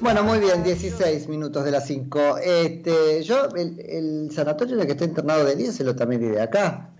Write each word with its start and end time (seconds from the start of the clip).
Bueno, 0.00 0.22
muy 0.24 0.38
bien, 0.40 0.62
16 0.62 1.28
minutos 1.28 1.64
de 1.64 1.70
las 1.70 1.86
5. 1.86 2.38
Este, 2.38 3.22
yo, 3.22 3.48
el, 3.56 4.30
sanatorio 4.32 4.74
en 4.74 4.80
el 4.80 4.86
que 4.86 4.92
está 4.92 5.04
internado 5.04 5.44
de 5.44 5.56
día 5.56 5.72
se 5.72 5.84
lo 5.84 5.96
también 5.96 6.20
de 6.20 6.40
acá. 6.40 6.90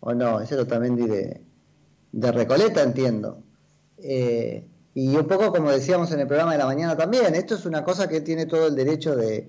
¿O 0.00 0.14
no? 0.14 0.40
Ese 0.40 0.56
lo 0.56 0.66
también 0.66 0.96
de, 0.96 1.42
de 2.12 2.32
Recoleta, 2.32 2.82
entiendo. 2.82 3.42
Eh, 3.98 4.66
y 4.94 5.16
un 5.16 5.26
poco 5.26 5.52
como 5.52 5.70
decíamos 5.70 6.10
en 6.12 6.20
el 6.20 6.26
programa 6.26 6.52
de 6.52 6.58
la 6.58 6.66
mañana 6.66 6.96
también, 6.96 7.34
esto 7.34 7.54
es 7.54 7.66
una 7.66 7.84
cosa 7.84 8.08
que 8.08 8.20
tiene 8.20 8.46
todo 8.46 8.66
el 8.66 8.74
derecho 8.74 9.14
de 9.14 9.48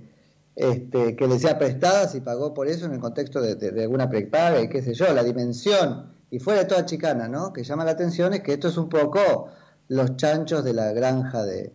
este, 0.55 1.15
que 1.15 1.27
le 1.27 1.39
sea 1.39 1.57
prestada 1.57 2.07
si 2.07 2.21
pagó 2.21 2.53
por 2.53 2.67
eso 2.67 2.85
en 2.85 2.93
el 2.93 2.99
contexto 2.99 3.41
de, 3.41 3.81
alguna 3.81 4.09
prepaga 4.09 4.61
y 4.61 4.67
qué 4.67 4.81
sé 4.81 4.93
yo, 4.93 5.11
la 5.13 5.23
dimensión, 5.23 6.11
y 6.29 6.39
fuera 6.39 6.61
de 6.61 6.65
toda 6.65 6.85
chicana, 6.85 7.27
¿no? 7.27 7.53
Que 7.53 7.63
llama 7.63 7.85
la 7.85 7.91
atención 7.91 8.33
es 8.33 8.41
que 8.41 8.53
esto 8.53 8.67
es 8.67 8.77
un 8.77 8.89
poco 8.89 9.47
los 9.91 10.15
chanchos 10.15 10.63
de 10.63 10.73
la 10.73 10.93
granja 10.93 11.43
de, 11.43 11.73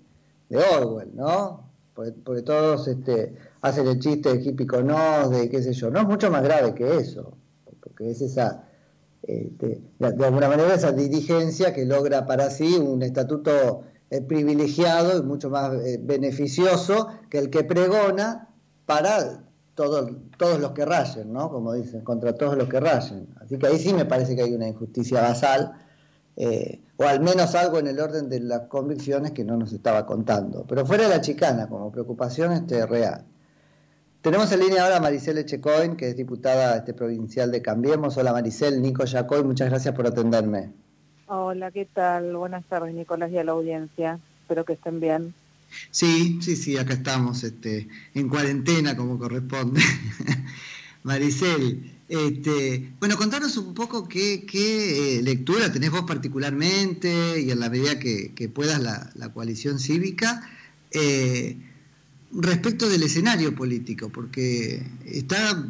Orwell, 0.51 1.15
¿no? 1.15 1.69
Porque, 1.93 2.43
todos 2.43 2.89
este, 2.89 3.35
hacen 3.61 3.87
el 3.87 3.99
chiste 3.99 4.33
de 4.33 4.43
hippie 4.43 4.67
con 4.67 4.87
de 4.87 5.51
qué 5.51 5.63
sé 5.63 5.75
yo, 5.75 5.91
no 5.91 6.01
es 6.01 6.07
mucho 6.07 6.31
más 6.31 6.43
grave 6.43 6.75
que 6.75 6.97
eso, 6.97 7.37
porque 7.81 8.11
es 8.11 8.23
esa 8.23 8.65
este, 9.23 9.83
de, 9.99 10.25
alguna 10.25 10.49
manera 10.49 10.75
esa 10.75 10.93
dirigencia 10.93 11.75
que 11.75 11.85
logra 11.85 12.27
para 12.27 12.49
sí 12.49 12.77
un 12.77 13.03
estatuto 13.03 13.83
eh, 14.09 14.23
privilegiado 14.23 15.19
y 15.19 15.23
mucho 15.23 15.51
más 15.51 15.75
eh, 15.85 15.99
beneficioso 16.01 17.09
que 17.29 17.39
el 17.39 17.51
que 17.51 17.65
pregona 17.65 18.49
para 18.87 19.45
todos, 19.75 20.11
todos 20.39 20.59
los 20.59 20.73
que 20.73 20.87
rayen, 20.87 21.35
¿no? 21.35 21.51
Como 21.51 21.75
dicen, 21.75 22.03
contra 22.03 22.35
todos 22.35 22.57
los 22.57 22.69
que 22.69 22.81
rayen. 22.81 23.29
Así 23.43 23.59
que 23.59 23.67
ahí 23.67 23.79
sí 23.79 23.93
me 23.93 24.07
parece 24.07 24.35
que 24.35 24.43
hay 24.43 24.55
una 24.55 24.69
injusticia 24.69 25.21
basal, 25.21 25.86
eh, 26.37 26.81
o 26.97 27.05
al 27.05 27.21
menos 27.21 27.55
algo 27.55 27.79
en 27.79 27.87
el 27.87 27.99
orden 27.99 28.29
de 28.29 28.41
las 28.41 28.63
convicciones 28.69 29.33
que 29.33 29.45
no 29.45 29.57
nos 29.57 29.73
estaba 29.73 30.07
contando. 30.07 30.65
Pero 30.69 30.85
fuera 30.85 31.05
de 31.05 31.11
la 31.11 31.21
chicana, 31.21 31.69
como 31.69 31.91
preocupación 31.91 32.53
este, 32.53 32.85
real. 32.87 33.25
Tenemos 34.21 34.51
en 34.53 34.61
línea 34.61 34.83
ahora 34.83 34.97
a 34.97 35.01
Maricel 35.01 35.39
Echecoin, 35.39 35.97
que 35.97 36.11
es 36.11 36.17
diputada 36.17 36.77
este, 36.77 36.95
provincial 36.95 37.51
de 37.51 37.63
Cambiemos. 37.63 38.17
Hola 38.17 38.33
Maricel, 38.33 38.83
Nico 38.83 39.05
Yacoy, 39.05 39.45
muchas 39.45 39.71
gracias 39.71 39.95
por 39.95 40.07
atenderme. 40.07 40.73
Hola, 41.29 41.71
¿qué 41.71 41.87
tal? 41.87 42.37
Buenas 42.37 42.65
tardes, 42.65 42.95
Nicolás, 42.95 43.31
y 43.31 43.39
a 43.39 43.45
la 43.45 43.53
audiencia. 43.53 44.19
Espero 44.43 44.65
que 44.65 44.75
estén 44.75 45.01
bien. 45.01 45.35
Sí, 45.91 46.39
sí, 46.41 46.57
sí, 46.57 46.77
acá 46.77 46.95
estamos 46.95 47.45
este, 47.45 47.89
en 48.15 48.29
cuarentena 48.29 48.97
como 48.97 49.19
corresponde. 49.19 49.81
Maricel, 51.03 51.96
este, 52.09 52.93
bueno, 53.01 53.17
contanos 53.17 53.57
un 53.57 53.75
poco 53.75 54.09
qué, 54.09 54.47
eh, 54.53 55.23
lectura 55.23 55.73
tenés 55.73 55.91
vos 55.91 56.03
particularmente 56.07 57.41
y 57.41 57.51
en 57.51 57.59
la 57.59 57.69
medida 57.69 57.99
que, 57.99 58.51
puedas 58.53 58.81
la, 58.81 59.33
coalición 59.33 59.79
cívica. 59.79 60.49
Eh, 60.93 61.57
respecto 62.33 62.89
del 62.89 63.03
escenario 63.03 63.55
político, 63.55 64.09
porque 64.09 64.83
está 65.05 65.65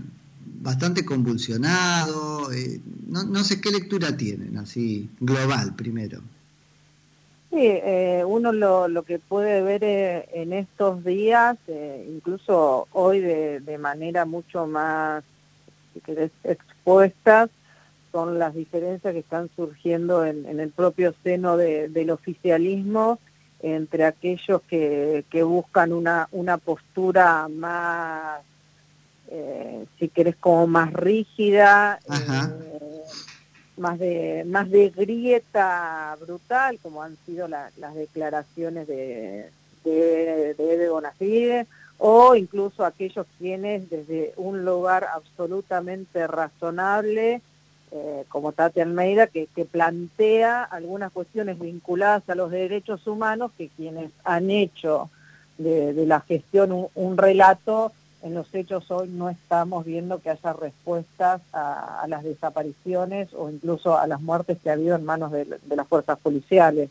bastante 0.61 1.05
convulsionado, 1.05 2.53
eh, 2.53 2.81
no, 3.09 3.45
sé 3.45 3.61
qué 3.61 3.71
lectura 3.71 4.17
tienen, 4.17 4.59
así 4.59 5.09
global 5.21 5.75
primero. 5.75 6.21
Sí, 7.51 7.63
eh, 7.63 8.25
uno 8.27 8.53
lo, 8.53 9.03
que 9.05 9.19
puede 9.19 9.63
ver 9.63 10.27
en 10.35 10.53
estos 10.53 11.03
días, 11.05 11.57
incluso 12.09 12.89
hoy 12.93 13.21
de, 13.21 13.79
manera 13.79 14.27
mucho 14.27 14.67
más 14.67 15.25
si 15.97 16.01
querés, 16.01 16.31
expuesta, 16.45 17.49
son 18.13 18.39
las 18.39 18.55
diferencias 18.55 19.13
que 19.13 19.21
están 19.21 19.49
surgiendo 19.57 20.25
en, 20.25 20.61
el 20.61 20.71
propio 20.71 21.15
seno 21.23 21.57
del 21.57 22.11
oficialismo 22.11 23.19
entre 23.61 24.05
aquellos 24.05 24.61
que, 24.69 25.25
que 25.31 25.43
buscan 25.43 25.93
una, 25.93 26.29
una 26.33 26.59
postura 26.59 27.49
más, 27.49 28.41
eh, 29.29 29.87
si 29.99 30.09
querés, 30.09 30.37
como 30.37 30.67
más 30.67 30.93
rígida, 30.93 31.99
eh, 32.11 33.03
más, 33.79 33.99
de, 33.99 34.45
más 34.47 34.71
de 34.71 34.91
grieta 34.91 36.17
brutal, 36.21 36.79
como 36.83 37.03
han 37.03 37.17
sido 37.25 37.49
las 37.49 37.95
declaraciones 37.95 38.87
de, 38.87 39.51
de, 39.85 40.55
de 40.55 40.75
Ede 40.75 40.91
Bonafide, 40.91 41.67
o 41.99 42.35
incluso 42.35 42.85
aquellos 42.85 43.27
quienes 43.39 43.89
desde 43.89 44.33
un 44.37 44.65
lugar 44.65 45.07
absolutamente 45.15 46.27
razonable 46.27 47.41
eh, 47.93 48.25
como 48.29 48.53
Tati 48.53 48.81
Almeida, 48.81 49.29
que, 49.29 49.47
plantea 49.71 50.65
algunas 50.65 51.13
cuestiones 51.13 51.59
vinculadas 51.59 52.29
a 52.29 52.35
los 52.35 52.51
derechos 52.51 53.07
humanos 53.07 53.53
que 53.57 53.69
quienes 53.69 54.11
han 54.25 54.51
hecho 54.51 55.09
de, 55.57 56.05
la 56.05 56.21
gestión 56.21 56.89
un, 56.95 57.17
relato, 57.17 57.93
en 58.23 58.35
los 58.35 58.53
hechos 58.55 58.91
hoy 58.91 59.09
no 59.09 59.31
estamos 59.31 59.85
viendo 59.85 60.21
que 60.21 60.31
haya 60.31 60.53
respuestas 60.53 61.41
a, 61.53 62.05
las 62.09 62.25
desapariciones 62.25 63.33
o 63.35 63.49
incluso 63.51 63.97
a 63.97 64.07
las 64.09 64.21
muertes 64.21 64.59
que 64.59 64.71
ha 64.71 64.75
habido 64.75 64.97
en 64.97 65.05
manos 65.05 65.31
de, 65.31 65.47
las 65.47 65.87
fuerzas 65.87 66.19
policiales. 66.19 66.91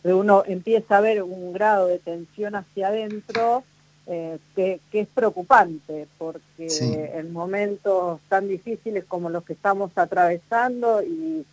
Pero 0.00 0.18
uno 0.18 0.44
empieza 0.46 0.98
a 0.98 1.00
ver 1.00 1.24
un 1.24 1.52
grado 1.52 1.88
de 1.88 1.98
tensión 1.98 2.54
hacia 2.54 2.88
adentro 2.88 3.64
eh, 4.08 4.38
que, 4.54 4.80
es 4.92 5.08
preocupante 5.08 6.06
porque 6.16 6.68
en 7.14 7.32
momentos 7.32 8.20
tan 8.28 8.46
difíciles 8.46 9.04
como 9.04 9.30
los 9.30 9.42
que 9.42 9.54
estamos 9.54 9.90
atravesando 9.96 11.02
y, 11.02 11.44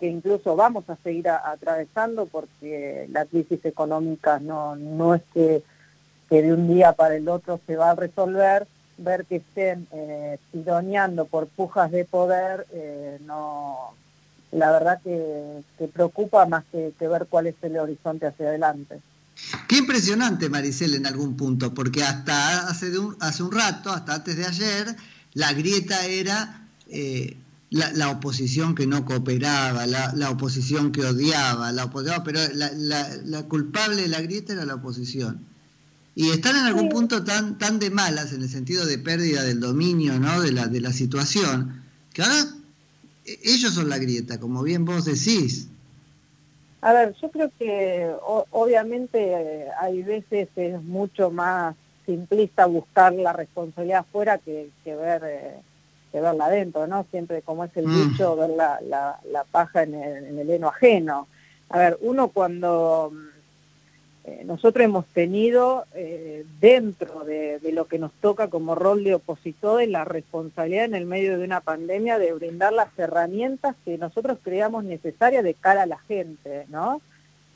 que 0.00 0.06
incluso 0.08 0.56
vamos 0.56 0.88
a 0.88 0.96
seguir 0.96 1.28
atravesando 1.28 2.24
porque 2.24 3.06
la 3.12 3.26
crisis 3.26 3.62
económica 3.66 4.38
no, 4.38 4.74
no 4.76 5.14
es 5.14 5.22
que, 5.34 5.62
de 6.30 6.52
un 6.52 6.66
día 6.66 6.94
para 6.94 7.14
el 7.14 7.28
otro 7.28 7.60
se 7.64 7.76
va 7.76 7.90
a 7.90 7.94
resolver, 7.94 8.66
ver 8.96 9.24
que 9.26 9.36
estén 9.36 9.86
eh, 9.92 10.38
tironeando 10.50 11.26
por 11.26 11.46
pujas 11.46 11.92
de 11.92 12.06
poder, 12.06 12.66
eh, 12.72 13.18
no 13.24 13.94
la 14.50 14.72
verdad 14.72 15.00
que, 15.04 15.86
preocupa 15.92 16.46
más 16.46 16.64
que 16.72 17.06
ver 17.06 17.26
cuál 17.28 17.46
es 17.48 17.54
el 17.62 17.78
horizonte 17.78 18.26
hacia 18.26 18.48
adelante. 18.48 19.00
Qué 19.68 19.78
impresionante, 19.78 20.48
Maricel, 20.48 20.94
en 20.94 21.06
algún 21.06 21.36
punto, 21.36 21.74
porque 21.74 22.02
hasta 22.02 22.68
hace, 22.68 22.98
un, 22.98 23.16
hace 23.20 23.42
un 23.42 23.52
rato, 23.52 23.90
hasta 23.90 24.14
antes 24.14 24.36
de 24.36 24.46
ayer, 24.46 24.96
la 25.32 25.52
grieta 25.52 26.06
era 26.06 26.68
eh, 26.88 27.36
la, 27.70 28.10
oposición 28.10 28.74
que 28.74 28.86
no 28.86 29.04
cooperaba, 29.04 29.86
la, 29.86 30.30
oposición 30.30 30.92
que 30.92 31.04
odiaba, 31.04 31.72
la 31.72 31.92
pero 32.24 32.40
la, 32.54 33.42
culpable 33.48 34.02
de 34.02 34.08
la 34.08 34.20
grieta 34.20 34.52
era 34.52 34.64
la 34.64 34.76
oposición. 34.76 35.44
Y 36.14 36.30
están 36.30 36.54
en 36.54 36.66
algún 36.66 36.88
punto 36.88 37.24
tan, 37.24 37.58
tan 37.58 37.80
de 37.80 37.90
malas, 37.90 38.32
en 38.32 38.42
el 38.42 38.48
sentido 38.48 38.86
de 38.86 38.98
pérdida 38.98 39.42
del 39.42 39.58
dominio 39.58 40.20
¿no? 40.20 40.40
de, 40.40 40.52
la, 40.52 40.68
de 40.68 40.80
la 40.80 40.92
situación, 40.92 41.82
que 42.12 42.22
ahora 42.22 42.54
eh, 43.24 43.40
ellos 43.42 43.74
son 43.74 43.88
la 43.88 43.98
grieta, 43.98 44.38
como 44.38 44.62
bien 44.62 44.84
vos 44.84 45.04
decís. 45.04 45.68
A 46.84 46.92
ver, 46.92 47.14
yo 47.14 47.30
creo 47.30 47.50
que 47.58 48.14
obviamente 48.50 49.70
hay 49.80 50.02
veces 50.02 50.50
es 50.54 50.82
mucho 50.82 51.30
más 51.30 51.74
simplista 52.04 52.66
buscar 52.66 53.14
la 53.14 53.32
responsabilidad 53.32 54.00
afuera 54.00 54.36
que, 54.36 54.68
ver 54.84 55.22
eh, 55.24 55.54
que 56.12 56.20
verla 56.20 56.44
adentro, 56.44 56.86
¿no? 56.86 57.06
Siempre 57.10 57.40
como 57.40 57.64
es 57.64 57.74
el 57.78 57.86
mm. 57.86 58.10
dicho, 58.10 58.36
ver 58.36 58.50
la, 58.50 58.78
la, 58.82 59.44
paja 59.50 59.84
en 59.84 59.94
el, 59.94 60.26
en 60.26 60.38
el 60.38 60.50
heno 60.50 60.68
ajeno. 60.68 61.26
A 61.70 61.78
ver, 61.78 61.96
uno 62.02 62.28
cuando 62.28 63.10
eh, 64.26 64.42
nosotros 64.46 64.82
hemos 64.82 65.04
tenido 65.06 65.84
eh, 65.94 66.46
dentro 66.58 67.24
de, 67.24 67.60
lo 67.72 67.86
que 67.86 67.98
nos 67.98 68.10
toca 68.12 68.48
como 68.48 68.74
rol 68.74 69.04
de 69.04 69.14
opositores 69.14 69.86
la 69.90 70.06
responsabilidad 70.06 70.86
en 70.86 70.94
el 70.94 71.04
medio 71.04 71.38
de 71.38 71.44
una 71.44 71.60
pandemia 71.60 72.18
de 72.18 72.32
brindar 72.32 72.72
las 72.72 72.88
herramientas 72.98 73.76
que 73.84 73.98
nosotros 73.98 74.38
creamos 74.42 74.84
necesarias 74.84 75.44
de 75.44 75.52
cara 75.52 75.82
a 75.82 75.86
la 75.86 75.98
gente, 75.98 76.64
¿no? 76.70 77.02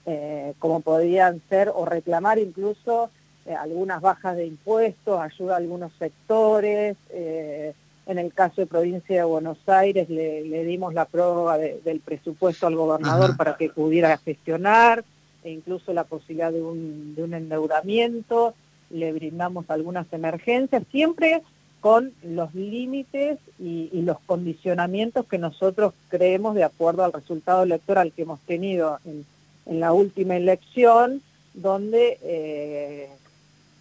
Eh, 0.04 0.52
como 0.58 0.80
podrían 0.80 1.40
ser 1.48 1.70
o 1.74 1.86
reclamar 1.86 2.38
incluso 2.38 3.10
algunas 3.58 4.02
bajas 4.02 4.36
de 4.36 4.44
impuestos, 4.44 5.18
ayuda 5.18 5.54
a 5.54 5.56
algunos 5.56 5.90
sectores. 5.98 6.98
en 7.10 8.18
el 8.18 8.32
caso 8.34 8.60
de 8.60 8.66
provincia 8.66 9.16
de 9.16 9.24
Buenos 9.24 9.56
Aires 9.66 10.10
le, 10.10 10.64
dimos 10.64 10.92
la 10.92 11.06
prueba 11.06 11.56
del 11.56 12.00
presupuesto 12.00 12.66
al 12.66 12.76
gobernador 12.76 13.38
para 13.38 13.56
que 13.56 13.70
pudiera 13.70 14.18
gestionar 14.18 15.02
e 15.44 15.50
incluso 15.50 15.92
la 15.92 16.04
posibilidad 16.04 16.52
de 16.52 16.62
un, 16.62 17.14
de 17.14 17.22
un 17.22 17.34
endeudamiento, 17.34 18.54
le 18.90 19.12
brindamos 19.12 19.68
algunas 19.68 20.10
emergencias, 20.12 20.82
siempre 20.90 21.42
con 21.80 22.12
los 22.22 22.54
límites 22.54 23.38
y, 23.58 23.90
los 24.02 24.18
condicionamientos 24.20 25.26
que 25.26 25.38
nosotros 25.38 25.94
creemos 26.08 26.54
de 26.54 26.64
acuerdo 26.64 27.04
al 27.04 27.12
resultado 27.12 27.62
electoral 27.62 28.12
que 28.12 28.22
hemos 28.22 28.40
tenido 28.40 28.98
en, 29.04 29.24
la 29.66 29.92
última 29.92 30.34
elección, 30.34 31.20
donde 31.52 32.18
eh, 32.22 33.10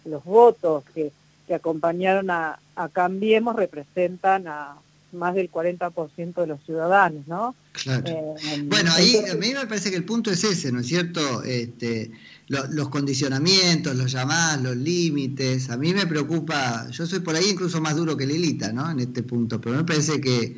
los 0.04 0.22
votos 0.22 0.84
que, 0.94 1.12
que 1.46 1.54
acompañaron 1.54 2.30
a, 2.30 2.60
a 2.76 2.88
Cambiemos 2.90 3.56
representan 3.56 4.48
a, 4.48 4.76
más 5.12 5.34
del 5.34 5.50
40% 5.50 6.34
de 6.34 6.46
los 6.46 6.62
ciudadanos, 6.64 7.26
¿no? 7.26 7.54
Claro. 7.72 8.04
Eh, 8.06 8.64
bueno, 8.66 8.90
ahí 8.94 9.16
a 9.30 9.34
mí 9.34 9.52
me 9.52 9.66
parece 9.66 9.90
que 9.90 9.96
el 9.96 10.04
punto 10.04 10.30
es 10.30 10.44
ese, 10.44 10.72
¿no 10.72 10.80
es 10.80 10.86
cierto? 10.86 11.42
Este, 11.42 12.10
los 12.48 12.88
condicionamientos, 12.88 13.96
los 13.96 14.10
llamados, 14.10 14.62
los 14.62 14.76
límites. 14.76 15.70
A 15.70 15.76
mí 15.76 15.92
me 15.92 16.06
preocupa, 16.06 16.88
yo 16.90 17.06
soy 17.06 17.20
por 17.20 17.36
ahí 17.36 17.50
incluso 17.50 17.80
más 17.80 17.96
duro 17.96 18.16
que 18.16 18.26
Lilita, 18.26 18.72
¿no? 18.72 18.90
En 18.90 19.00
este 19.00 19.22
punto, 19.22 19.60
pero 19.60 19.76
me 19.76 19.84
parece 19.84 20.20
que 20.20 20.56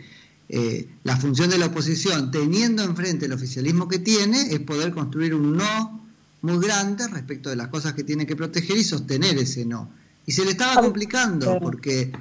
eh, 0.49 0.89
la 1.05 1.17
función 1.17 1.49
de 1.49 1.59
la 1.59 1.67
oposición, 1.67 2.31
teniendo 2.31 2.83
enfrente 2.83 3.27
el 3.27 3.33
oficialismo 3.33 3.89
que 3.89 4.01
tiene, 4.01 4.53
es 4.53 4.61
poder 4.61 4.93
construir 4.93 5.35
un 5.35 5.57
no 5.57 6.01
muy 6.43 6.59
grande 6.59 7.07
respecto 7.09 7.51
de 7.51 7.57
las 7.57 7.69
cosas 7.69 7.93
que 7.93 8.03
tiene 8.03 8.27
que 8.27 8.37
proteger 8.37 8.77
y 8.77 8.85
sostener 8.85 9.39
ese 9.39 9.65
no. 9.65 9.91
Y 10.27 10.33
se 10.33 10.45
le 10.45 10.53
estaba 10.53 10.81
complicando, 10.81 11.59
porque, 11.61 12.13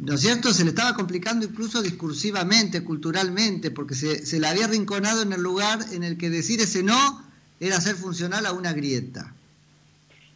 ¿no 0.00 0.14
es 0.14 0.20
cierto? 0.20 0.52
Se 0.52 0.64
le 0.64 0.70
estaba 0.70 0.94
complicando 0.94 1.46
incluso 1.46 1.82
discursivamente, 1.82 2.82
culturalmente, 2.82 3.70
porque 3.70 3.94
se, 3.94 4.24
se 4.24 4.40
le 4.40 4.46
había 4.46 4.64
arrinconado 4.64 5.22
en 5.22 5.32
el 5.32 5.42
lugar 5.42 5.78
en 5.92 6.02
el 6.02 6.16
que 6.16 6.30
decir 6.30 6.60
ese 6.60 6.82
no 6.82 7.22
era 7.60 7.76
hacer 7.76 7.94
funcional 7.94 8.46
a 8.46 8.52
una 8.52 8.72
grieta. 8.72 9.34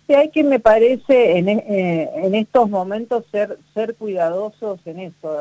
Sí, 0.06 0.12
hay 0.12 0.28
que, 0.30 0.44
me 0.44 0.60
parece, 0.60 1.38
en, 1.38 1.48
eh, 1.48 2.10
en 2.14 2.34
estos 2.34 2.68
momentos 2.68 3.24
ser, 3.32 3.58
ser 3.72 3.94
cuidadosos 3.94 4.80
en 4.84 5.00
eso. 5.00 5.34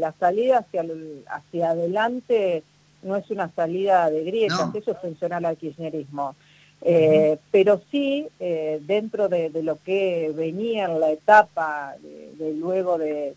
La 0.00 0.12
salida 0.18 0.58
hacia, 0.58 0.84
hacia 1.30 1.70
adelante 1.70 2.64
no 3.02 3.14
es 3.14 3.30
una 3.30 3.48
salida 3.54 4.10
de 4.10 4.24
grietas, 4.24 4.74
eso 4.74 4.90
es 4.90 4.98
funcional 4.98 5.44
al 5.44 5.56
kirchnerismo. 5.56 6.34
Eh, 6.82 7.38
pero 7.50 7.80
sí, 7.90 8.28
eh, 8.38 8.80
dentro 8.86 9.28
de, 9.28 9.50
lo 9.62 9.78
que 9.82 10.32
venía 10.34 10.84
en 10.84 11.00
la 11.00 11.10
etapa 11.10 11.96
de, 12.00 12.54
luego 12.54 12.98
de, 12.98 13.34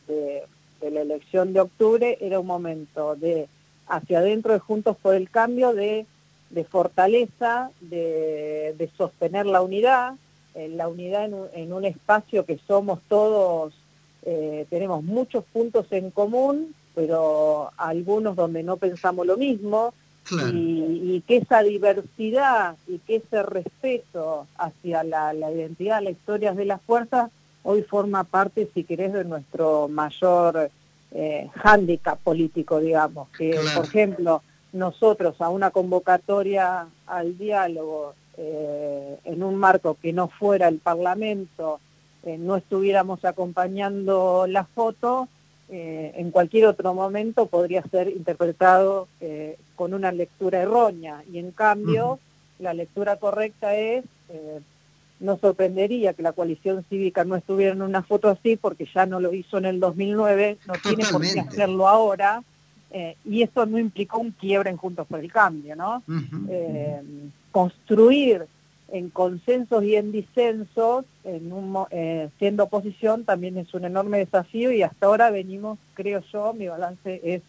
la 0.81 1.01
elección 1.01 1.53
de 1.53 1.61
octubre, 1.61 2.17
era 2.21 2.39
un 2.39 2.47
momento 2.47 3.15
de 3.15 3.47
hacia 3.87 4.19
adentro 4.19 4.53
de 4.53 4.59
Juntos 4.59 4.95
por 5.01 5.15
el 5.15 5.29
Cambio 5.29 5.73
de 5.73 6.05
fortaleza, 6.69 7.71
de, 7.81 8.89
sostener 8.95 9.45
la 9.45 9.61
unidad, 9.61 10.13
eh, 10.53 10.69
la 10.69 10.87
unidad 10.87 11.29
en 11.53 11.73
un, 11.73 11.85
espacio 11.85 12.45
que 12.45 12.59
somos 12.67 12.99
todos, 13.07 13.73
tenemos 14.69 15.03
muchos 15.03 15.43
puntos 15.45 15.87
en 15.89 16.11
común, 16.11 16.75
pero 16.93 17.71
algunos 17.75 18.35
donde 18.35 18.61
no 18.61 18.77
pensamos 18.77 19.25
lo 19.25 19.35
mismo, 19.35 19.95
y, 20.29 21.21
que 21.27 21.37
esa 21.37 21.61
diversidad 21.61 22.75
y 22.87 22.99
que 22.99 23.17
ese 23.17 23.43
respeto 23.43 24.47
hacia 24.57 25.03
la, 25.03 25.33
identidad, 25.33 26.01
las 26.01 26.13
historias 26.13 26.55
de 26.55 26.65
las 26.65 26.81
fuerzas, 26.81 27.31
hoy 27.63 27.83
forma 27.83 28.23
parte, 28.23 28.69
si 28.73 28.83
querés, 28.83 29.13
de 29.13 29.25
nuestro 29.25 29.87
mayor 29.87 30.71
eh, 31.11 31.49
hándicap 31.55 32.19
político, 32.19 32.79
digamos, 32.79 33.29
que, 33.29 33.59
por 33.75 33.85
ejemplo, 33.85 34.41
nosotros 34.73 35.41
a 35.41 35.49
una 35.49 35.71
convocatoria 35.71 36.87
al 37.07 37.37
diálogo 37.37 38.13
eh, 38.37 39.19
en 39.25 39.43
un 39.43 39.55
marco 39.55 39.97
que 40.01 40.13
no 40.13 40.27
fuera 40.29 40.67
el 40.67 40.77
Parlamento, 40.79 41.79
eh, 42.23 42.37
no 42.37 42.55
estuviéramos 42.55 43.25
acompañando 43.25 44.45
la 44.47 44.63
foto, 44.63 45.27
eh, 45.71 46.11
en 46.15 46.31
cualquier 46.31 46.67
otro 46.67 46.93
momento 46.93 47.47
podría 47.47 47.81
ser 47.83 48.09
interpretado 48.09 49.07
con 49.75 49.93
una 49.93 50.11
lectura 50.11 50.59
errónea. 50.59 51.23
Y 51.31 51.39
en 51.39 51.51
cambio, 51.51 52.19
la 52.59 52.73
lectura 52.73 53.15
correcta 53.15 53.75
es, 53.75 54.03
no 55.19 55.37
sorprendería 55.37 56.13
que 56.13 56.23
la 56.23 56.33
coalición 56.33 56.83
cívica 56.89 57.23
no 57.23 57.35
estuviera 57.35 57.73
en 57.73 57.81
una 57.81 58.03
foto 58.03 58.29
así, 58.29 58.57
porque 58.57 58.87
ya 58.93 59.05
no 59.05 59.19
lo 59.19 59.33
hizo 59.33 59.57
en 59.57 59.65
el 59.65 59.79
2009, 59.79 60.57
no 60.67 60.73
tiene 60.83 61.05
por 61.11 61.21
qué 61.21 61.39
hacerlo 61.39 61.87
ahora 61.87 62.43
eh, 62.93 63.15
y 63.23 63.41
eso 63.41 63.65
no 63.65 63.79
implicó 63.79 64.19
un 64.19 64.31
quiebre 64.31 64.69
en 64.69 64.77
Juntos 64.77 65.07
por 65.07 65.19
el 65.19 65.31
Cambio, 65.31 65.75
¿no? 65.75 66.03
Eh, 66.49 67.01
construir 67.51 68.45
en 68.91 69.09
consensos 69.09 69.83
y 69.83 69.95
en 69.95 70.11
disensos, 70.11 71.05
en 71.23 71.51
un, 71.51 71.85
eh, 71.91 72.29
siendo 72.39 72.65
oposición, 72.65 73.25
también 73.25 73.57
es 73.57 73.73
un 73.73 73.85
enorme 73.85 74.19
desafío 74.19 74.71
y 74.71 74.83
hasta 74.83 75.05
ahora 75.05 75.31
venimos, 75.31 75.79
creo 75.93 76.21
yo, 76.31 76.53
mi 76.53 76.67
balance 76.67 77.21
es, 77.23 77.41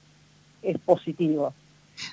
es 0.63 0.79
positivo. 0.79 1.55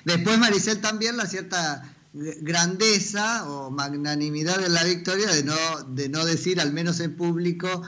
Después, 0.04 0.38
Maricel, 0.38 0.80
también 0.80 1.16
la 1.16 1.26
cierta 1.26 1.82
grandeza 2.12 3.48
o 3.48 3.70
magnanimidad 3.70 4.58
de 4.58 4.68
la 4.68 4.82
victoria 4.84 5.28
de 5.28 5.44
no, 5.44 5.54
de 5.88 6.08
no 6.08 6.24
decir, 6.24 6.60
al 6.60 6.72
menos 6.72 6.98
en 7.00 7.16
público, 7.16 7.82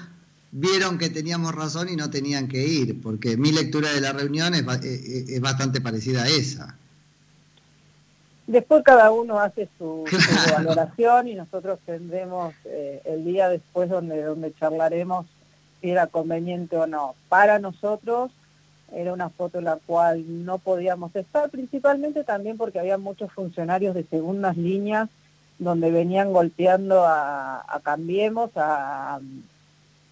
vieron 0.53 0.99
que 0.99 1.11
teníamos 1.11 1.55
razón 1.55 1.88
y 1.88 1.97
no 1.97 2.11
tenían 2.11 2.47
que 2.47 2.67
ir, 2.67 3.00
porque 3.00 3.37
mi 3.37 3.50
lectura 3.50 3.93
de 3.93 4.00
la 4.00 4.12
reunión 4.12 4.55
es, 4.55 4.62
eh, 4.85 5.25
eh, 5.29 5.41
bastante 5.41 5.81
parecida 5.81 6.25
a 6.25 6.29
esa. 6.29 6.79
Después 8.52 8.84
cada 8.84 9.10
uno 9.10 9.38
hace 9.38 9.66
su, 9.78 10.04
valoración 10.54 11.26
y 11.26 11.34
nosotros 11.34 11.78
tendremos 11.87 12.52
eh, 12.66 13.00
el 13.06 13.25
día 13.25 13.49
después 13.49 13.88
donde, 13.88 14.22
donde 14.22 14.52
charlaremos 14.52 15.25
si 15.81 15.90
era 15.90 16.06
conveniente 16.06 16.76
o 16.76 16.87
no. 16.87 17.14
Para 17.31 17.58
nosotros 17.58 18.31
era 18.94 19.14
una 19.14 19.31
foto 19.31 19.58
en 19.58 19.64
la 19.64 19.78
cual 19.87 20.44
no 20.44 20.58
podíamos 20.58 21.16
estar, 21.16 21.49
principalmente 21.49 22.25
también 22.25 22.58
porque 22.58 22.78
había 22.78 22.99
muchos 22.99 23.32
funcionarios 23.32 23.94
de 23.94 24.04
segundas 24.04 24.58
líneas 24.58 25.08
donde 25.58 25.90
venían 25.90 26.34
golpeando 26.34 27.04
a, 27.06 27.64
a 27.66 27.81
Cambiemos, 27.81 28.50
a, 28.56 29.19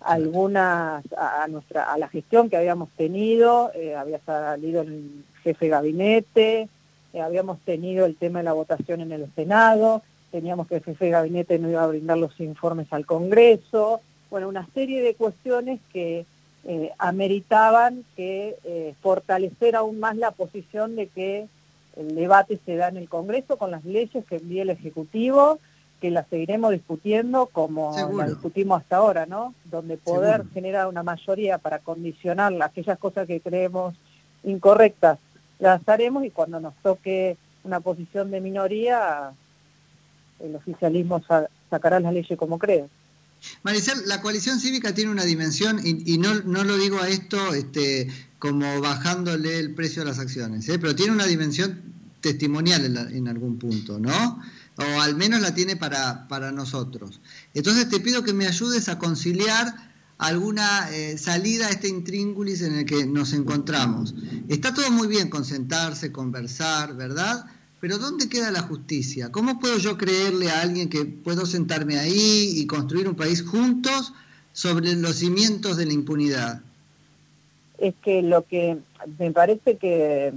algunas 0.00 1.04
a, 1.12 1.46
nuestra 1.48 1.92
a 1.92 1.98
la 1.98 2.08
gestión 2.08 2.48
que 2.48 2.56
habíamos 2.56 2.88
tenido, 2.96 3.70
eh, 3.74 3.94
había 3.96 4.18
salido 4.20 4.80
el 4.80 5.26
jefe 5.42 5.68
gabinete, 5.68 6.70
eh, 7.12 7.20
habíamos 7.20 7.60
tenido 7.60 8.06
el 8.06 8.16
tema 8.16 8.40
de 8.40 8.44
la 8.44 8.52
votación 8.52 9.00
en 9.00 9.12
el 9.12 9.30
Senado, 9.34 10.02
teníamos 10.30 10.68
que 10.68 10.76
el 10.76 10.84
jefe 10.84 11.06
de 11.06 11.10
gabinete 11.10 11.58
no 11.58 11.68
iba 11.70 11.82
a 11.82 11.88
brindar 11.88 12.18
los 12.18 12.38
informes 12.40 12.86
al 12.92 13.06
Congreso, 13.06 14.00
bueno, 14.30 14.48
una 14.48 14.66
serie 14.74 15.02
de 15.02 15.14
cuestiones 15.14 15.80
que 15.92 16.24
eh, 16.64 16.90
ameritaban 16.98 18.04
que 18.16 18.94
fortalecer 19.00 19.74
aún 19.76 19.98
más 19.98 20.16
la 20.16 20.30
posición 20.30 20.94
de 20.94 21.08
que 21.08 21.48
el 21.96 22.14
debate 22.14 22.60
se 22.64 22.76
da 22.76 22.88
en 22.88 22.96
el 22.96 23.08
Congreso 23.08 23.56
con 23.56 23.70
las 23.70 23.84
leyes 23.84 24.24
que 24.26 24.36
envía 24.36 24.62
el 24.62 24.70
Ejecutivo 24.70 25.58
que 26.00 26.10
la 26.10 26.24
seguiremos 26.24 26.72
discutiendo 26.72 27.46
como 27.46 27.94
la 28.16 28.26
discutimos 28.26 28.80
hasta 28.80 28.96
ahora, 28.96 29.26
¿no? 29.26 29.54
Donde 29.66 29.98
poder 29.98 30.44
generar 30.52 30.88
una 30.88 31.02
mayoría 31.02 31.58
para 31.58 31.78
condicionar 31.78 32.52
aquellas 32.62 32.98
cosas 32.98 33.26
que 33.26 33.40
creemos 33.40 33.94
incorrectas, 34.42 35.18
las 35.60 35.86
haremos 35.88 36.24
y 36.24 36.30
cuando 36.30 36.58
nos 36.60 36.74
toque 36.82 37.36
una 37.62 37.80
posición 37.80 38.30
de 38.30 38.40
minoría, 38.40 39.32
el 40.40 40.56
oficialismo 40.56 41.22
sacará 41.70 42.00
las 42.00 42.12
leyes 42.12 42.38
como 42.38 42.58
cree. 42.58 42.88
Maricel, 43.62 43.98
la 44.06 44.20
coalición 44.20 44.58
cívica 44.58 44.94
tiene 44.94 45.10
una 45.10 45.24
dimensión, 45.24 45.80
y, 45.82 46.18
no, 46.18 46.34
no, 46.42 46.64
lo 46.64 46.76
digo 46.76 46.98
a 47.00 47.08
esto 47.08 47.54
este, 47.54 48.08
como 48.38 48.80
bajándole 48.80 49.58
el 49.58 49.74
precio 49.74 50.02
a 50.02 50.04
las 50.04 50.18
acciones, 50.18 50.68
¿eh? 50.68 50.78
pero 50.78 50.94
tiene 50.94 51.12
una 51.12 51.26
dimensión 51.26 51.80
testimonial 52.20 52.84
en, 52.84 53.16
en 53.16 53.28
algún 53.28 53.58
punto, 53.58 53.98
¿no? 53.98 54.40
o 54.80 55.00
al 55.00 55.16
menos 55.16 55.40
la 55.40 55.54
tiene 55.54 55.76
para, 55.76 56.28
para 56.28 56.52
nosotros. 56.52 57.20
Entonces 57.54 57.88
te 57.88 58.00
pido 58.00 58.22
que 58.22 58.32
me 58.32 58.46
ayudes 58.46 58.88
a 58.88 58.98
conciliar 58.98 59.89
alguna 60.20 60.88
eh, 60.92 61.18
salida 61.18 61.66
a 61.66 61.70
este 61.70 61.88
intríngulis 61.88 62.62
en 62.62 62.78
el 62.78 62.84
que 62.84 63.06
nos 63.06 63.32
encontramos. 63.32 64.14
Está 64.48 64.72
todo 64.72 64.90
muy 64.90 65.08
bien 65.08 65.28
con 65.28 65.44
sentarse, 65.44 66.12
conversar, 66.12 66.94
¿verdad? 66.94 67.46
Pero 67.80 67.98
¿dónde 67.98 68.28
queda 68.28 68.50
la 68.50 68.62
justicia? 68.62 69.32
¿Cómo 69.32 69.58
puedo 69.58 69.78
yo 69.78 69.96
creerle 69.96 70.50
a 70.50 70.60
alguien 70.60 70.88
que 70.88 71.04
puedo 71.04 71.46
sentarme 71.46 71.98
ahí 71.98 72.52
y 72.56 72.66
construir 72.66 73.08
un 73.08 73.16
país 73.16 73.42
juntos 73.42 74.12
sobre 74.52 74.94
los 74.94 75.16
cimientos 75.16 75.76
de 75.76 75.86
la 75.86 75.92
impunidad? 75.94 76.62
Es 77.78 77.94
que 78.02 78.22
lo 78.22 78.46
que 78.46 78.76
me 79.18 79.30
parece 79.32 79.78
que, 79.78 80.32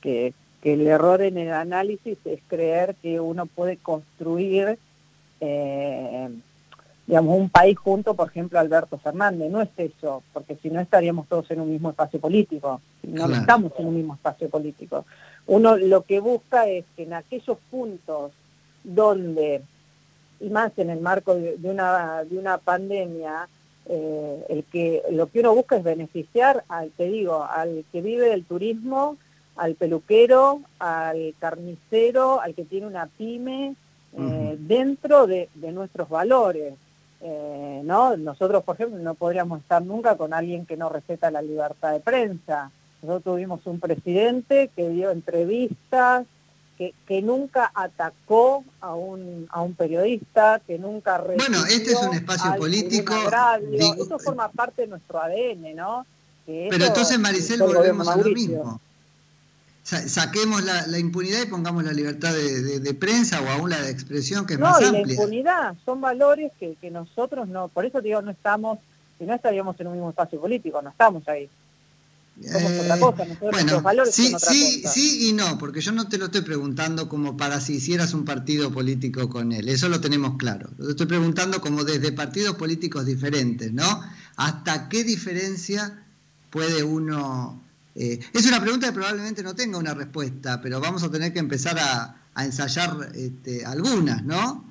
que 0.00 0.32
que 0.62 0.74
el 0.74 0.86
error 0.86 1.22
en 1.22 1.38
el 1.38 1.52
análisis 1.52 2.18
es 2.24 2.40
creer 2.48 2.96
que 3.00 3.20
uno 3.20 3.46
puede 3.46 3.76
construir, 3.76 4.78
eh, 5.40 6.28
digamos, 7.08 7.38
un 7.38 7.48
país 7.48 7.76
junto, 7.78 8.12
por 8.12 8.28
ejemplo, 8.28 8.58
Alberto 8.58 8.98
Fernández. 8.98 9.50
No 9.50 9.62
es 9.62 9.70
eso, 9.78 10.22
porque 10.34 10.56
si 10.56 10.68
no 10.68 10.78
estaríamos 10.78 11.26
todos 11.26 11.50
en 11.50 11.60
un 11.60 11.70
mismo 11.70 11.88
espacio 11.88 12.20
político. 12.20 12.82
No 13.02 13.32
estamos 13.32 13.72
en 13.78 13.86
un 13.86 13.94
mismo 13.96 14.14
espacio 14.14 14.50
político. 14.50 15.06
Uno 15.46 15.78
lo 15.78 16.02
que 16.02 16.20
busca 16.20 16.68
es 16.68 16.84
que 16.94 17.04
en 17.04 17.14
aquellos 17.14 17.56
puntos 17.70 18.32
donde, 18.84 19.62
y 20.38 20.50
más 20.50 20.70
en 20.76 20.90
el 20.90 21.00
marco 21.00 21.34
de, 21.34 21.56
una, 21.62 22.24
de 22.24 22.38
una 22.38 22.58
pandemia, 22.58 23.48
eh, 23.86 24.44
el 24.50 24.64
que, 24.64 25.02
lo 25.10 25.28
que 25.28 25.40
uno 25.40 25.54
busca 25.54 25.78
es 25.78 25.84
beneficiar, 25.84 26.64
al, 26.68 26.90
te 26.90 27.08
digo, 27.08 27.42
al 27.42 27.86
que 27.90 28.02
vive 28.02 28.28
del 28.28 28.44
turismo, 28.44 29.16
al 29.56 29.76
peluquero, 29.76 30.60
al 30.78 31.34
carnicero, 31.38 32.42
al 32.42 32.54
que 32.54 32.66
tiene 32.66 32.86
una 32.86 33.06
pyme, 33.06 33.76
eh, 34.12 34.56
dentro 34.58 35.26
de, 35.26 35.48
nuestros 35.72 36.10
valores. 36.10 36.74
Eh, 37.20 37.82
¿no? 37.84 38.16
Nosotros, 38.16 38.62
por 38.62 38.76
ejemplo, 38.76 38.98
no 38.98 39.14
podríamos 39.14 39.60
estar 39.60 39.82
nunca 39.82 40.16
con 40.16 40.32
alguien 40.32 40.66
que 40.66 40.76
no 40.76 40.88
respeta 40.88 41.30
la 41.30 41.42
libertad 41.42 41.92
de 41.92 42.00
prensa. 42.00 42.70
Nosotros 43.02 43.34
tuvimos 43.34 43.60
un 43.66 43.80
presidente 43.80 44.70
que 44.74 44.88
dio 44.88 45.10
entrevistas 45.10 46.26
que, 46.76 46.94
que, 47.06 47.22
nunca 47.22 47.72
atacó 47.74 48.64
a 48.80 48.94
un, 48.94 49.48
a 49.50 49.62
un 49.62 49.74
periodista, 49.74 50.60
que 50.64 50.78
nunca 50.78 51.18
Bueno, 51.18 51.64
este 51.66 51.90
es 51.90 52.02
un 52.02 52.14
espacio 52.14 52.54
político. 52.56 53.14
Eso 53.72 54.18
forma 54.20 54.48
parte 54.48 54.82
de 54.82 54.88
nuestro 54.88 55.20
ADN, 55.20 55.74
¿no? 55.74 56.06
pero 56.46 56.86
entonces, 56.86 57.18
Maricel, 57.18 57.60
volvemos 57.60 58.08
a 58.08 58.16
lo 58.16 58.24
mismo. 58.24 58.80
Saquemos 59.88 60.62
la, 60.64 60.98
impunidad 60.98 61.42
y 61.42 61.46
pongamos 61.46 61.82
la 61.82 61.92
libertad 61.92 62.34
de, 62.34 62.94
prensa 62.94 63.40
o 63.40 63.48
aún 63.48 63.70
la 63.70 63.80
de 63.80 63.90
expresión, 63.90 64.44
que 64.44 64.54
es 64.54 64.60
más 64.60 64.76
amplia. 64.82 64.90
No, 64.92 65.06
la 65.06 65.12
impunidad 65.12 65.74
son 65.84 66.00
valores 66.00 66.52
que, 66.60 66.76
que 66.80 66.90
nosotros 66.90 67.48
no, 67.48 67.68
por 67.68 67.86
eso 67.86 68.00
digo, 68.00 68.20
no 68.20 68.30
estamos, 68.30 68.78
si 69.18 69.24
no 69.24 69.34
estaríamos 69.34 69.78
en 69.80 69.86
un 69.86 69.94
mismo 69.94 70.10
espacio 70.10 70.40
político, 70.40 70.82
no 70.82 70.90
estamos 70.90 71.26
ahí. 71.28 71.48
Eh, 72.40 73.00
bueno, 73.40 73.82
sí, 74.06 74.32
sí, 74.38 74.84
sí 74.86 75.28
y 75.28 75.32
no, 75.32 75.58
porque 75.58 75.80
yo 75.80 75.90
no 75.90 76.08
te 76.08 76.18
lo 76.18 76.26
estoy 76.26 76.42
preguntando 76.42 77.08
como 77.08 77.36
para 77.36 77.60
si 77.60 77.74
hicieras 77.74 78.14
un 78.14 78.24
partido 78.24 78.70
político 78.70 79.28
con 79.28 79.50
él, 79.52 79.68
eso 79.68 79.88
lo 79.88 80.00
tenemos 80.00 80.36
claro. 80.36 80.70
Lo 80.78 80.90
estoy 80.90 81.06
preguntando 81.06 81.60
como 81.60 81.82
desde 81.82 82.12
partidos 82.12 82.54
políticos 82.54 83.06
diferentes, 83.06 83.72
¿no? 83.72 84.02
¿Hasta 84.36 84.88
qué 84.88 85.02
diferencia 85.02 86.04
puede 86.50 86.82
uno... 86.84 87.60
Eh, 88.00 88.20
es 88.32 88.46
una 88.46 88.60
pregunta 88.60 88.86
que 88.86 88.92
probablemente 88.92 89.42
no 89.42 89.56
tenga 89.56 89.76
una 89.76 89.92
respuesta, 89.92 90.60
pero 90.62 90.80
vamos 90.80 91.02
a 91.02 91.10
tener 91.10 91.32
que 91.32 91.40
empezar 91.40 91.76
a, 91.80 92.14
ensayar 92.40 92.90
este, 93.16 93.66
algunas, 93.66 94.22
¿no? 94.22 94.64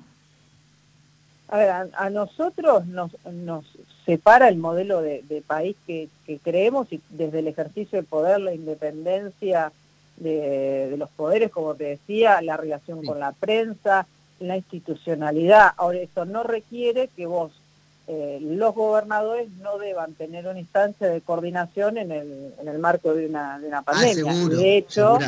A 1.48 1.58
ver, 1.58 1.70
a, 1.94 2.08
nosotros 2.08 2.86
nos, 2.86 3.10
nos 3.30 3.66
separa 4.06 4.48
el 4.48 4.56
modelo 4.56 5.02
de, 5.02 5.42
país 5.46 5.76
que, 5.86 6.08
creemos 6.42 6.90
y 6.90 7.02
desde 7.10 7.40
el 7.40 7.48
ejercicio 7.48 7.98
del 7.98 8.06
poder, 8.06 8.40
la 8.40 8.54
independencia 8.54 9.72
de, 10.16 10.94
los 10.96 11.10
poderes, 11.10 11.50
como 11.50 11.74
te 11.74 11.84
decía, 11.84 12.40
la 12.40 12.56
relación 12.56 13.04
con 13.04 13.20
la 13.20 13.32
prensa, 13.32 14.06
la 14.40 14.56
institucionalidad. 14.56 15.72
Ahora, 15.76 15.98
eso 15.98 16.24
no 16.24 16.44
requiere 16.44 17.10
que 17.14 17.26
vos, 17.26 17.52
eh, 18.10 18.38
los 18.40 18.74
gobernadores, 18.74 19.50
no 19.62 19.76
deban 19.76 20.14
tener 20.14 20.46
una 20.46 20.58
instancia 20.58 21.08
de 21.08 21.20
coordinación 21.20 21.98
en 21.98 22.10
el, 22.10 22.54
en 22.58 22.66
el 22.66 22.78
marco 22.78 23.12
de 23.12 23.26
una, 23.26 23.58
de 23.58 23.68
una 23.68 23.78
ah, 23.78 23.82
pandemia. 23.82 24.32
y, 24.32 24.48
de 24.48 24.76
hecho, 24.78 25.18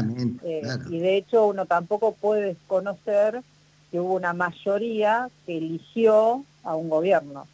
eh, 0.43 0.63
y 0.89 0.99
de 0.99 1.17
hecho, 1.19 1.47
uno 1.47 1.67
tampoco 1.67 2.13
puede 2.13 2.47
desconocer 2.47 3.43
que 3.91 4.01
hubo 4.01 4.15
una 4.15 4.33
mayoría 4.33 5.29
que 5.45 5.59
eligió 5.59 6.43
a 6.65 6.75
un 6.75 6.89
gobierno 6.89 7.47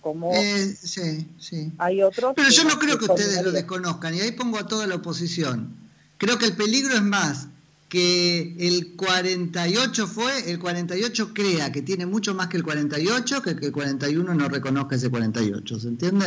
como 0.00 0.32
eh, 0.34 0.76
sí, 0.80 1.26
sí. 1.40 1.72
hay 1.78 2.02
otros. 2.02 2.34
Pero 2.36 2.50
yo 2.50 2.64
no 2.64 2.78
creo 2.78 2.98
que 2.98 3.06
ustedes 3.06 3.42
lo 3.42 3.50
desconozcan, 3.50 4.14
y 4.14 4.20
ahí 4.20 4.32
pongo 4.32 4.58
a 4.58 4.68
toda 4.68 4.86
la 4.86 4.96
oposición. 4.96 5.74
Creo 6.18 6.38
que 6.38 6.44
el 6.44 6.54
peligro 6.54 6.94
es 6.94 7.02
más 7.02 7.48
que 7.94 8.56
el 8.58 8.96
48 8.96 10.06
fue, 10.08 10.50
el 10.50 10.58
48 10.58 11.32
crea 11.32 11.70
que 11.70 11.80
tiene 11.80 12.06
mucho 12.06 12.34
más 12.34 12.48
que 12.48 12.56
el 12.56 12.64
48, 12.64 13.40
que, 13.40 13.54
que 13.54 13.66
el 13.66 13.72
41 13.72 14.34
no 14.34 14.48
reconozca 14.48 14.96
ese 14.96 15.12
48, 15.12 15.78
¿se 15.78 15.86
entiende? 15.86 16.26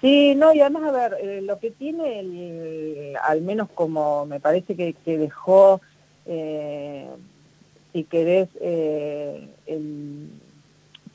Sí, 0.00 0.36
no, 0.36 0.54
y 0.54 0.60
además, 0.60 0.84
a 0.84 0.92
ver, 0.92 1.16
eh, 1.20 1.42
lo 1.42 1.58
que 1.58 1.72
tiene, 1.72 2.20
el, 2.20 3.16
al 3.24 3.42
menos 3.42 3.68
como 3.74 4.24
me 4.24 4.38
parece 4.38 4.76
que, 4.76 4.94
que 5.04 5.18
dejó, 5.18 5.80
eh, 6.26 7.08
si 7.92 8.04
querés, 8.04 8.48
eh, 8.60 9.48
el 9.66 10.30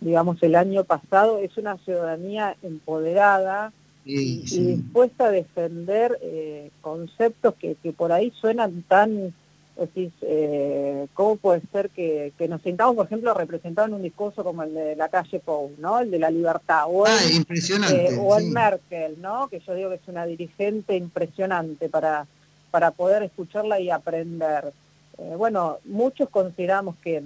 digamos, 0.02 0.44
el 0.44 0.56
año 0.56 0.84
pasado, 0.84 1.38
es 1.38 1.56
una 1.58 1.78
ciudadanía 1.78 2.58
empoderada 2.64 3.72
y, 4.03 4.41
dispuesta 4.43 5.25
a 5.25 5.31
defender 5.31 6.17
eh, 6.22 6.72
conceptos 6.81 7.55
que, 7.55 7.75
que, 7.75 7.93
por 7.93 8.12
ahí 8.12 8.31
suenan 8.39 8.84
tan, 8.88 9.34
decís, 9.77 10.12
eh, 10.22 11.08
¿cómo 11.13 11.36
puede 11.36 11.62
ser 11.72 11.89
que, 11.89 12.34
que, 12.38 12.48
nos 12.48 12.62
sintamos, 12.62 12.96
por 12.96 13.05
ejemplo, 13.05 13.34
representados 13.34 13.89
en 13.89 13.96
un 13.96 14.03
discurso 14.03 14.43
como 14.43 14.63
el 14.63 14.74
de 14.74 14.96
la 14.96 15.10
calle 15.10 15.39
Pou, 15.39 15.72
¿no? 15.77 16.00
El 16.00 16.12
de 16.12 16.20
la 16.20 16.31
libertad, 16.31 16.86
o 16.88 17.05
ah, 17.05 17.17
impresionante, 17.31 18.13
eh, 18.13 18.17
o 18.20 18.39
Merkel, 18.39 19.22
¿no? 19.22 19.48
Que 19.50 19.60
yo 19.60 19.75
digo 19.75 19.89
que 19.89 19.96
es 19.96 20.08
una 20.08 20.25
dirigente 20.25 20.96
impresionante 20.96 21.89
para, 21.89 22.25
para 22.72 22.91
poder 22.91 23.24
escucharla 23.24 23.79
y 23.79 23.89
aprender. 23.89 24.74
bueno, 25.38 25.77
muchos 25.86 26.29
consideramos 26.29 26.96
que 27.03 27.22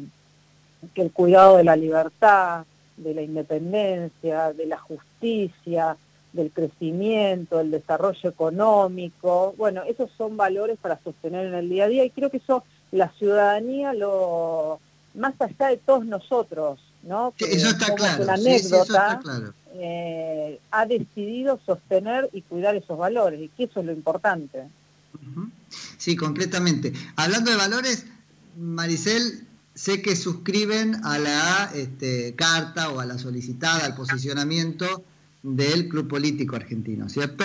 que 0.94 1.02
el 1.02 1.12
cuidado 1.12 1.58
de 1.58 1.64
la 1.64 1.76
libertad, 1.76 2.66
de 2.98 3.14
la 3.14 3.22
independencia, 3.22 4.54
de 4.54 4.66
la 4.66 4.78
justicia, 4.78 5.98
del 6.36 6.52
crecimiento, 6.52 7.58
del 7.58 7.72
desarrollo 7.72 8.30
económico, 8.30 9.56
bueno, 9.58 9.84
esos 9.84 10.12
son 10.18 10.36
valores 10.36 10.78
para 10.82 11.00
sostener 11.02 11.48
en 11.48 11.54
el 11.54 11.70
día 11.70 11.86
a 11.86 11.88
día 11.88 12.06
y 12.06 12.10
creo 12.10 12.30
que 12.30 12.38
eso 12.38 12.64
la 12.92 13.10
ciudadanía 13.18 13.94
lo 13.94 14.80
más 15.16 15.34
allá 15.40 15.70
de 15.70 15.78
todos 15.78 16.06
nosotros, 16.06 16.80
¿no? 17.04 17.34
eso 17.38 17.70
está 17.70 17.96
claro. 17.96 18.24
Una 18.24 18.34
anécdota, 18.34 19.22
eh, 19.76 20.60
ha 20.72 20.86
decidido 20.86 21.60
sostener 21.66 22.30
y 22.34 22.42
cuidar 22.42 22.76
esos 22.76 22.98
valores 22.98 23.42
y 23.42 23.48
que 23.50 23.64
eso 23.64 23.80
es 23.80 23.86
lo 23.86 23.94
importante. 23.94 24.64
Sí, 25.98 26.16
completamente. 26.18 26.92
Hablando 27.16 27.52
de 27.52 27.58
valores, 27.58 28.06
Maricel, 28.58 29.48
sé 29.74 30.02
que 30.02 30.16
suscriben 30.18 31.04
a 31.06 31.18
la 31.18 31.72
este, 31.74 32.36
carta 32.36 32.90
o 32.90 33.00
a 33.00 33.06
la 33.06 33.18
solicitada, 33.18 33.86
al 33.86 33.96
posicionamiento 33.96 35.04
del 35.46 35.88
Club 35.88 36.08
Político 36.08 36.56
Argentino, 36.56 37.08
¿cierto? 37.08 37.44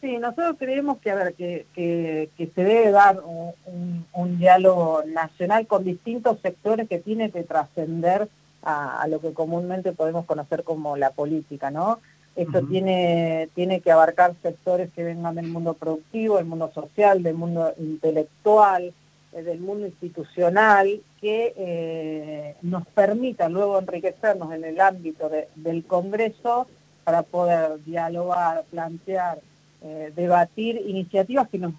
Sí, 0.00 0.18
nosotros 0.18 0.56
creemos 0.58 0.98
que, 0.98 1.12
a 1.12 1.14
ver, 1.14 1.34
que, 1.34 1.66
que, 1.72 2.28
se 2.52 2.64
debe 2.64 2.90
dar 2.90 3.22
un, 3.24 4.38
diálogo 4.38 5.04
nacional 5.06 5.68
con 5.68 5.84
distintos 5.84 6.40
sectores 6.40 6.88
que 6.88 6.98
tiene 6.98 7.30
que 7.30 7.44
trascender 7.44 8.28
a, 8.64 9.06
lo 9.08 9.20
que 9.20 9.32
comúnmente 9.32 9.92
podemos 9.92 10.24
conocer 10.24 10.64
como 10.64 10.96
la 10.96 11.10
política, 11.10 11.70
¿no? 11.70 12.00
Esto 12.34 12.62
tiene, 12.62 13.50
tiene 13.54 13.80
que 13.80 13.92
abarcar 13.92 14.34
sectores 14.42 14.90
que 14.92 15.04
vengan 15.04 15.36
del 15.36 15.48
mundo 15.48 15.74
productivo, 15.74 16.38
del 16.38 16.46
mundo 16.46 16.72
social, 16.74 17.22
del 17.22 17.34
mundo 17.34 17.72
intelectual, 17.78 18.92
del 19.32 19.60
mundo 19.60 19.86
institucional 19.86 21.00
que 21.20 21.54
eh, 21.56 22.54
nos 22.62 22.86
permita 22.88 23.48
luego 23.48 23.78
enriquecernos 23.78 24.52
en 24.52 24.64
el 24.64 24.80
ámbito 24.80 25.30
del 25.54 25.84
Congreso 25.84 26.66
para 27.04 27.22
poder 27.22 27.82
dialogar, 27.84 28.64
plantear, 28.70 29.38
eh, 29.82 30.12
debatir 30.14 30.82
iniciativas 30.86 31.48
que 31.48 31.58
nos 31.58 31.74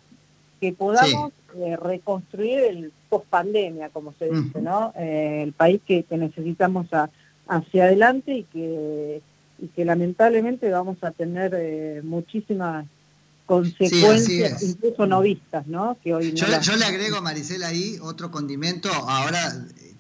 que 0.60 0.72
podamos 0.72 1.33
reconstruir 1.81 2.60
el 2.60 2.93
post 3.10 3.25
pandemia, 3.25 3.89
como 3.89 4.13
se 4.13 4.29
dice, 4.29 4.62
¿no? 4.62 4.93
el 4.95 5.51
país 5.51 5.81
que, 5.86 6.05
necesitamos 6.12 6.88
hacia 7.48 7.83
adelante 7.83 8.33
y 8.33 8.43
que, 8.43 9.22
y 9.60 9.67
que 9.67 9.83
lamentablemente 9.83 10.72
vamos 10.72 11.03
a 11.03 11.12
tener 11.12 12.01
muchísimas 12.05 12.86
consecuencias 13.45 14.63
incluso 14.63 15.05
no 15.05 15.21
vistas, 15.21 15.67
¿no? 15.67 15.97
Que 16.03 16.13
hoy 16.13 16.33
yo, 16.33 16.47
le 16.47 16.85
agrego, 16.85 17.21
Maricela, 17.21 17.67
ahí 17.67 17.97
otro 18.01 18.31
condimento, 18.31 18.89
ahora 18.89 19.53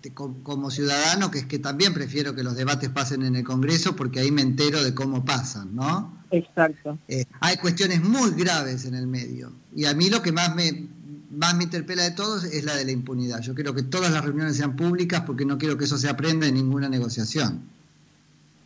este, 0.03 0.13
como 0.13 0.69
ciudadano, 0.69 1.31
que 1.31 1.39
es 1.39 1.45
que 1.45 1.59
también 1.59 1.93
prefiero 1.93 2.35
que 2.35 2.43
los 2.43 2.55
debates 2.55 2.89
pasen 2.89 3.23
en 3.23 3.35
el 3.35 3.43
Congreso 3.43 3.95
porque 3.95 4.19
ahí 4.19 4.31
me 4.31 4.41
entero 4.41 4.83
de 4.83 4.93
cómo 4.93 5.23
pasan, 5.23 5.75
¿no? 5.75 6.23
Exacto. 6.31 6.97
Eh, 7.07 7.25
hay 7.39 7.57
cuestiones 7.57 8.01
muy 8.01 8.31
graves 8.31 8.85
en 8.85 8.95
el 8.95 9.07
medio 9.07 9.53
y 9.75 9.85
a 9.85 9.93
mí 9.93 10.09
lo 10.09 10.21
que 10.21 10.31
más 10.31 10.55
me, 10.55 10.87
más 11.31 11.55
me 11.55 11.63
interpela 11.65 12.03
de 12.03 12.11
todos 12.11 12.43
es 12.43 12.63
la 12.63 12.75
de 12.75 12.85
la 12.85 12.91
impunidad. 12.91 13.41
Yo 13.41 13.55
quiero 13.55 13.73
que 13.73 13.83
todas 13.83 14.11
las 14.11 14.23
reuniones 14.23 14.57
sean 14.57 14.75
públicas 14.75 15.23
porque 15.25 15.45
no 15.45 15.57
quiero 15.57 15.77
que 15.77 15.85
eso 15.85 15.97
se 15.97 16.09
aprenda 16.09 16.47
en 16.47 16.55
ninguna 16.55 16.89
negociación. 16.89 17.61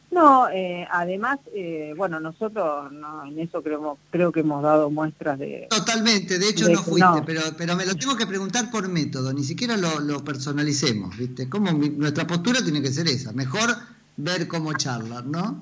No, 0.10 0.48
eh, 0.50 0.88
además, 0.90 1.38
eh, 1.54 1.94
bueno, 1.96 2.20
nosotros 2.20 2.92
en 3.28 3.40
eso 3.40 3.62
creo, 3.62 3.98
creo 4.10 4.32
que 4.32 4.40
hemos 4.40 4.64
dado 4.64 4.90
muestras 4.90 5.38
de... 5.38 5.68
Totalmente, 5.70 6.40
de 6.40 6.50
hecho 6.50 6.70
no 6.70 6.82
fuiste, 6.82 7.22
Pero, 7.26 7.42
pero 7.58 7.76
me 7.76 7.86
lo 7.86 7.94
tengo 7.96 8.16
que 8.16 8.26
preguntar 8.26 8.72
por 8.72 8.88
método, 8.88 9.34
ni 9.34 9.44
siquiera 9.44 9.76
lo, 9.76 10.24
personalicemos, 10.24 11.16
¿viste? 11.18 11.50
Como 11.50 11.72
nuestra 11.72 12.26
postura 12.26 12.62
tiene 12.64 12.82
que 12.82 12.92
ser 12.92 13.08
esa, 13.08 13.34
mejor 13.34 13.76
ver 14.16 14.48
cómo 14.48 14.74
charlar, 14.74 15.26
¿no? 15.26 15.62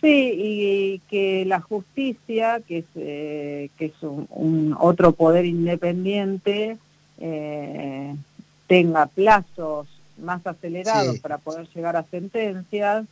Sí, 0.00 0.32
y 0.36 0.98
que 1.08 1.44
la 1.46 1.60
justicia, 1.60 2.60
que 2.66 2.78
es, 2.78 2.86
eh, 2.96 3.70
que 3.78 3.86
es 3.86 4.02
un, 4.02 4.74
otro 4.78 5.12
poder 5.12 5.44
independiente, 5.44 6.78
tenga 8.66 9.06
plazos 9.06 9.86
más 10.18 10.46
acelerados 10.46 11.18
para 11.20 11.38
poder 11.38 11.68
llegar 11.74 11.96
a 11.96 12.04
sentencias, 12.04 13.04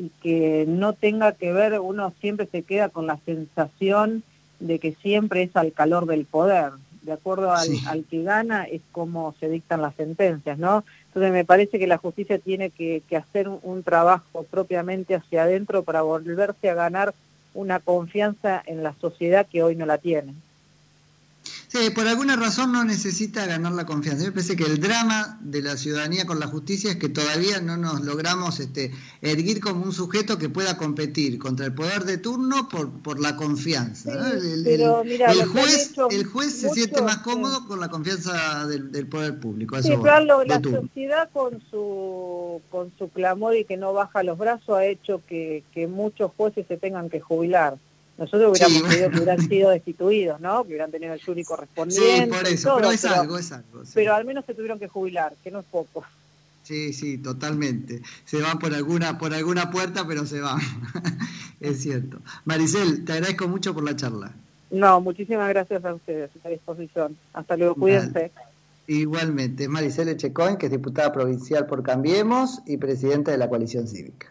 y 0.00 0.10
que 0.22 0.64
no 0.66 0.94
tenga 0.94 1.32
que 1.32 1.52
ver, 1.52 1.78
uno 1.78 2.14
siempre 2.20 2.46
se 2.46 2.62
queda 2.62 2.88
con 2.88 3.06
la 3.06 3.18
sensación 3.26 4.22
de 4.58 4.78
que 4.78 4.92
siempre 4.92 5.42
es 5.42 5.54
al 5.56 5.72
calor 5.72 6.06
del 6.06 6.24
poder. 6.24 6.72
De 7.02 7.12
acuerdo 7.12 7.52
al, 7.52 8.04
que 8.10 8.22
gana 8.22 8.64
es 8.64 8.80
como 8.92 9.34
se 9.40 9.50
dictan 9.50 9.82
las 9.82 9.94
sentencias, 9.96 10.58
¿no? 10.58 10.84
Entonces 11.08 11.32
me 11.32 11.44
parece 11.44 11.78
que 11.78 11.86
la 11.86 11.98
justicia 11.98 12.38
tiene 12.38 12.70
que, 12.70 13.02
hacer 13.14 13.48
un, 13.48 13.82
trabajo 13.82 14.44
propiamente 14.50 15.14
hacia 15.14 15.42
adentro 15.42 15.82
para 15.82 16.00
volverse 16.00 16.70
a 16.70 16.74
ganar 16.74 17.14
una 17.52 17.78
confianza 17.78 18.62
en 18.64 18.82
la 18.82 18.94
sociedad 19.00 19.46
que 19.46 19.62
hoy 19.62 19.76
no 19.76 19.84
la 19.84 19.98
tiene. 19.98 20.32
Sí, 21.72 21.90
por 21.90 22.08
alguna 22.08 22.34
razón 22.34 22.72
no 22.72 22.84
necesita 22.84 23.46
ganar 23.46 23.70
la 23.70 23.86
confianza. 23.86 24.24
Me 24.24 24.32
parece 24.32 24.56
que 24.56 24.64
el 24.64 24.80
drama 24.80 25.38
de 25.40 25.62
la 25.62 25.76
ciudadanía 25.76 26.26
con 26.26 26.40
la 26.40 26.48
justicia 26.48 26.90
es 26.90 26.96
que 26.96 27.08
todavía 27.08 27.60
no 27.60 27.76
nos 27.76 28.00
logramos 28.00 28.58
este, 28.58 28.90
erguir 29.22 29.60
como 29.60 29.84
un 29.84 29.92
sujeto 29.92 30.36
que 30.36 30.48
pueda 30.48 30.76
competir 30.76 31.38
contra 31.38 31.66
el 31.66 31.72
poder 31.72 32.02
de 32.06 32.18
turno 32.18 32.68
por, 32.68 32.90
por 33.02 33.20
la 33.20 33.36
confianza. 33.36 34.32
el, 34.32 34.64
pero, 34.64 35.04
mira, 35.04 35.30
el, 35.30 35.44
juez, 35.44 35.92
el 36.10 36.24
juez 36.24 36.52
se 36.54 36.70
siente 36.70 37.02
más 37.02 37.18
cómodo 37.18 37.64
con 37.68 37.78
la 37.78 37.88
confianza 37.88 38.66
del, 38.66 39.06
poder 39.06 39.38
público. 39.38 39.80
sí, 39.80 39.92
pero 40.02 40.44
la 40.44 40.60
sociedad 40.60 41.30
con 41.32 41.62
su, 41.70 42.60
con 42.72 42.90
su 42.98 43.10
clamor 43.10 43.56
y 43.56 43.64
que 43.64 43.76
no 43.76 43.92
baja 43.92 44.24
los 44.24 44.36
brazos 44.36 44.76
ha 44.76 44.86
hecho 44.86 45.22
que, 45.28 45.62
que 45.72 45.86
muchos 45.86 46.32
jueces 46.36 46.66
se 46.66 46.78
tengan 46.78 47.08
que 47.10 47.20
jubilar. 47.20 47.78
Nosotros 48.20 48.50
hubiéramos 48.50 48.82
pedido 48.82 49.10
que 49.10 49.16
hubieran 49.16 49.48
sido 49.48 49.70
destituidos, 49.70 50.40
¿no? 50.40 50.62
Que 50.64 50.68
hubieran 50.68 50.90
tenido 50.90 51.14
el 51.14 51.24
jury 51.24 51.42
correspondiente. 51.42 52.26
Sí, 52.26 52.30
por 52.30 52.46
eso, 52.46 52.76
pero 52.76 52.90
es 52.90 53.04
algo, 53.06 53.38
es 53.38 53.50
algo. 53.50 53.82
Pero 53.94 54.14
al 54.14 54.26
menos 54.26 54.44
se 54.44 54.52
tuvieron 54.52 54.78
que 54.78 54.88
jubilar, 54.88 55.32
que 55.42 55.50
no 55.50 55.60
es 55.60 55.64
poco. 55.64 56.04
Sí, 56.62 56.92
sí, 56.92 57.16
totalmente. 57.16 58.02
Se 58.26 58.42
van 58.42 58.58
por 58.58 58.74
alguna, 58.74 59.16
por 59.16 59.32
alguna 59.32 59.70
puerta, 59.70 60.06
pero 60.06 60.26
se 60.26 60.40
van. 60.40 60.60
es 61.60 61.80
cierto. 61.80 62.18
Maricel, 62.44 63.06
te 63.06 63.14
agradezco 63.14 63.48
mucho 63.48 63.72
por 63.72 63.84
la 63.84 63.96
charla. 63.96 64.32
No, 64.70 65.00
muchísimas 65.00 65.48
gracias 65.48 65.82
a 65.82 65.94
ustedes, 65.94 66.30
a 66.44 66.48
disposición. 66.50 67.16
Hasta 67.32 67.56
luego, 67.56 67.74
cuídense. 67.74 68.32
Igualmente, 68.86 69.66
Maricel 69.66 70.10
Echecoin, 70.10 70.58
que 70.58 70.66
es 70.66 70.72
diputada 70.72 71.10
provincial 71.10 71.66
por 71.66 71.82
Cambiemos 71.82 72.60
y 72.66 72.76
presidenta 72.76 73.30
de 73.30 73.38
la 73.38 73.48
coalición 73.48 73.88
cívica. 73.88 74.30